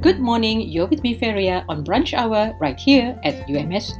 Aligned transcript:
Good 0.00 0.18
morning, 0.18 0.62
you're 0.62 0.86
with 0.86 1.02
me, 1.02 1.12
Feria, 1.12 1.62
on 1.68 1.84
Brunch 1.84 2.14
Hour 2.14 2.56
right 2.58 2.80
here 2.80 3.20
at 3.22 3.46
UMS 3.50 3.92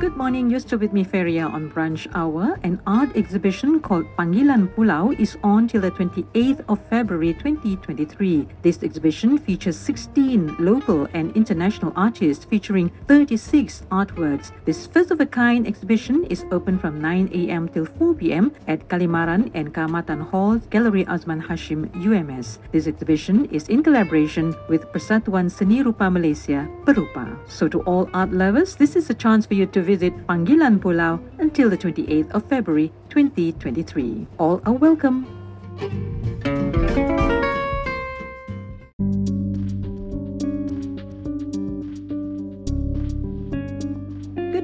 Good 0.00 0.16
morning, 0.16 0.48
you're 0.48 0.60
still 0.60 0.78
with 0.78 0.94
me, 0.94 1.04
Feria, 1.04 1.44
on 1.44 1.70
Brunch 1.70 2.08
Hour. 2.14 2.58
An 2.62 2.80
art 2.86 3.14
exhibition 3.14 3.80
called 3.80 4.06
Panggilan 4.16 4.74
Pulau 4.74 5.12
is 5.20 5.36
on 5.44 5.68
till 5.68 5.82
the 5.82 5.90
28th 5.90 6.64
of 6.70 6.80
February 6.88 7.34
2023. 7.34 8.48
This 8.62 8.82
exhibition 8.82 9.36
features 9.36 9.76
16 9.76 10.56
local 10.58 11.06
and 11.12 11.36
international 11.36 11.92
artists 11.96 12.46
featuring 12.46 12.90
36 13.08 13.82
artworks. 13.92 14.52
This 14.64 14.86
first 14.86 15.10
of 15.10 15.20
a 15.20 15.26
kind 15.26 15.66
exhibition 15.66 16.24
is 16.32 16.46
open 16.50 16.78
from 16.78 16.98
9 16.98 17.28
a.m. 17.34 17.68
till 17.68 17.84
4 17.84 18.14
p.m. 18.14 18.52
at 18.68 18.88
Kalimaran 18.88 19.50
and 19.52 19.74
Kaamatan 19.74 20.30
Hall, 20.30 20.56
Gallery 20.70 21.04
Azman 21.04 21.44
Hashim, 21.44 21.92
UMS. 21.92 22.58
This 22.72 22.86
exhibition 22.86 23.44
is 23.52 23.68
in 23.68 23.82
collaboration 23.82 24.56
with 24.70 24.86
Persatuan 24.94 25.50
Seni 25.50 25.82
Rupa 25.82 26.10
Malaysia, 26.10 26.66
Perupa. 26.86 27.36
So, 27.50 27.68
to 27.68 27.82
all 27.82 28.08
art 28.14 28.32
lovers, 28.32 28.76
this 28.76 28.96
is 28.96 29.10
a 29.10 29.14
chance 29.14 29.44
for 29.44 29.52
you 29.52 29.66
to 29.66 29.89
visit 29.90 30.14
Panggilan 30.30 30.78
Pulau 30.78 31.18
until 31.42 31.66
the 31.66 31.74
28th 31.74 32.30
of 32.30 32.46
February 32.46 32.94
2023. 33.10 34.38
All 34.38 34.62
are 34.62 34.78
welcome. 34.78 35.26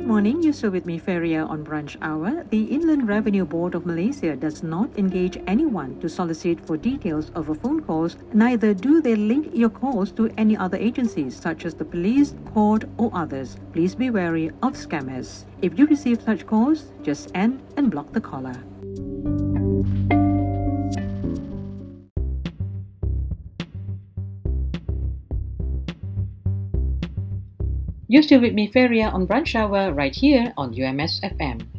Morning, 0.07 0.41
you're 0.41 0.53
still 0.53 0.71
with 0.71 0.87
me, 0.87 0.99
Feria, 0.99 1.45
on 1.45 1.65
Brunch 1.65 1.97
Hour. 2.01 2.45
The 2.51 2.63
Inland 2.63 3.09
Revenue 3.09 3.45
Board 3.45 3.75
of 3.75 3.87
Malaysia 3.87 4.37
does 4.37 4.63
not 4.63 4.89
engage 4.97 5.37
anyone 5.49 5.99
to 6.01 6.09
solicit 6.09 6.65
for 6.65 6.77
details 6.77 7.33
a 7.49 7.55
phone 7.55 7.83
calls, 7.83 8.17
neither 8.33 8.73
do 8.73 9.01
they 9.01 9.17
link 9.17 9.51
your 9.53 9.69
calls 9.69 10.13
to 10.13 10.31
any 10.39 10.57
other 10.57 10.77
agencies 10.77 11.35
such 11.35 11.65
as 11.65 11.75
the 11.75 11.85
police, 11.85 12.35
court, 12.55 12.85
or 12.99 13.11
others. 13.15 13.57
Please 13.73 13.97
be 13.97 14.11
wary 14.11 14.49
of 14.63 14.75
scammers. 14.75 15.45
If 15.61 15.77
you 15.77 15.87
receive 15.87 16.23
such 16.23 16.47
calls, 16.47 16.93
just 17.03 17.33
end 17.35 17.61
and 17.77 17.91
block 17.91 18.13
the 18.13 18.21
caller. 18.21 18.55
You're 28.09 28.23
still 28.23 28.41
with 28.41 28.55
me, 28.55 28.71
Feria, 28.71 29.09
on 29.09 29.27
Brunch 29.27 29.55
Hour 29.55 29.93
right 29.93 30.15
here 30.15 30.53
on 30.57 30.71
UMS 30.71 31.21
FM. 31.23 31.76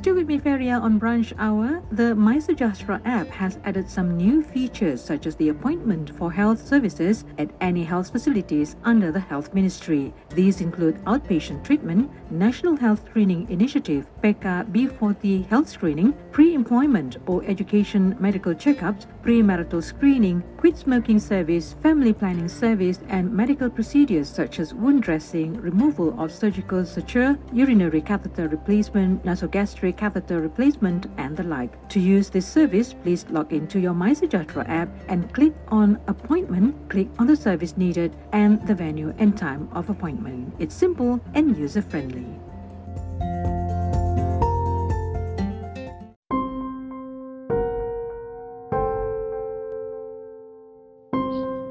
Still 0.00 0.14
with 0.14 0.28
me, 0.28 0.38
Feria, 0.38 0.78
on 0.78 0.98
Brunch 0.98 1.34
Hour, 1.38 1.82
the 1.92 2.14
MySejahtera 2.14 3.02
app 3.04 3.28
has 3.28 3.58
added 3.64 3.86
some 3.86 4.16
new 4.16 4.42
features 4.42 5.04
such 5.04 5.26
as 5.26 5.36
the 5.36 5.50
appointment 5.50 6.16
for 6.16 6.32
health 6.32 6.66
services 6.66 7.26
at 7.36 7.50
any 7.60 7.84
health 7.84 8.10
facilities 8.10 8.76
under 8.84 9.12
the 9.12 9.20
Health 9.20 9.52
Ministry. 9.52 10.14
These 10.30 10.62
include 10.62 11.04
outpatient 11.04 11.64
treatment, 11.64 12.10
National 12.30 12.76
Health 12.76 13.04
Screening 13.10 13.46
Initiative, 13.50 14.06
PeKa 14.22 14.72
B40 14.72 15.46
health 15.48 15.68
screening, 15.68 16.14
pre-employment 16.32 17.18
or 17.26 17.44
education 17.44 18.16
medical 18.18 18.54
checkups, 18.54 19.04
premarital 19.22 19.82
screening, 19.82 20.42
quit 20.56 20.76
smoking 20.76 21.18
service, 21.18 21.74
family 21.82 22.12
planning 22.12 22.48
service, 22.48 23.00
and 23.08 23.32
medical 23.32 23.70
procedures 23.70 24.28
such 24.28 24.58
as 24.58 24.74
wound 24.74 25.02
dressing, 25.02 25.60
removal 25.60 26.18
of 26.20 26.32
surgical 26.32 26.84
suture, 26.84 27.38
urinary 27.52 28.00
catheter 28.00 28.48
replacement, 28.48 29.22
nasogastric 29.24 29.96
catheter 29.96 30.40
replacement, 30.40 31.06
and 31.18 31.36
the 31.36 31.44
like. 31.44 31.88
To 31.90 32.00
use 32.00 32.30
this 32.30 32.46
service, 32.46 32.94
please 32.94 33.26
log 33.30 33.52
into 33.52 33.78
your 33.78 33.94
MySejahtera 33.94 34.68
app 34.68 34.88
and 35.08 35.32
click 35.32 35.54
on 35.68 35.98
Appointment, 36.06 36.74
click 36.88 37.08
on 37.18 37.26
the 37.26 37.36
service 37.36 37.76
needed 37.76 38.16
and 38.32 38.66
the 38.66 38.74
venue 38.74 39.14
and 39.18 39.36
time 39.36 39.68
of 39.72 39.90
appointment. 39.90 40.54
It's 40.58 40.74
simple 40.74 41.20
and 41.34 41.56
user-friendly. 41.56 42.26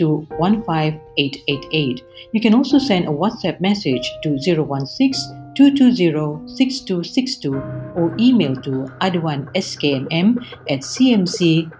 to 0.00 0.26
15888. 0.40 2.02
You 2.32 2.40
can 2.40 2.54
also 2.54 2.78
send 2.78 3.04
a 3.04 3.12
WhatsApp 3.12 3.60
message 3.60 4.08
to 4.22 4.38
016 4.40 5.36
220-6262 5.58 7.52
or 7.96 8.14
email 8.18 8.54
to 8.56 8.86
aduanskmm 9.02 10.38
at 10.70 10.80
cmc.gov.my. 10.80 11.74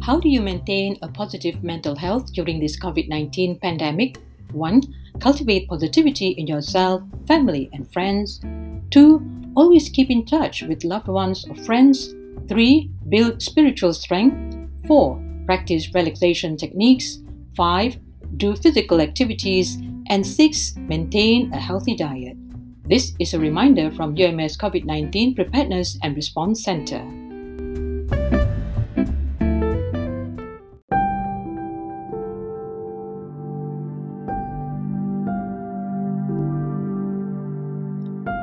How 0.00 0.18
do 0.20 0.28
you 0.30 0.40
maintain 0.40 0.96
a 1.02 1.08
positive 1.08 1.62
mental 1.62 1.96
health 1.96 2.32
during 2.32 2.60
this 2.60 2.78
COVID 2.80 3.08
19 3.08 3.58
pandemic? 3.58 4.16
1. 4.52 4.82
Cultivate 5.20 5.68
positivity 5.68 6.28
in 6.28 6.46
yourself, 6.46 7.02
family, 7.26 7.68
and 7.74 7.92
friends. 7.92 8.40
2. 8.90 9.52
Always 9.56 9.88
keep 9.88 10.10
in 10.10 10.24
touch 10.24 10.62
with 10.62 10.84
loved 10.84 11.08
ones 11.08 11.44
or 11.48 11.54
friends 11.64 12.14
3. 12.48 12.90
Build 13.08 13.42
spiritual 13.42 13.92
strength. 13.92 14.56
4. 14.86 15.22
Practice 15.46 15.92
relaxation 15.94 16.56
techniques. 16.56 17.18
5. 17.56 17.98
Do 18.36 18.56
physical 18.56 19.00
activities. 19.00 19.76
And 20.08 20.26
6. 20.26 20.76
Maintain 20.76 21.52
a 21.52 21.58
healthy 21.58 21.94
diet. 21.94 22.36
This 22.84 23.12
is 23.18 23.34
a 23.34 23.38
reminder 23.38 23.90
from 23.90 24.16
UMS 24.16 24.56
COVID 24.56 24.84
19 24.84 25.34
Preparedness 25.34 25.98
and 26.02 26.16
Response 26.16 26.64
Center. 26.64 27.27